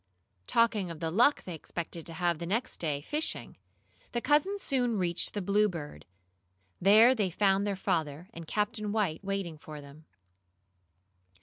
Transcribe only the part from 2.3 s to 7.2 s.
the next day, fishing, the cousins soon reached the Bluebird. There